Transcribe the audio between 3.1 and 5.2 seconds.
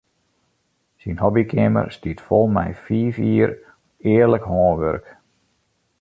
jier earlik hânwurk.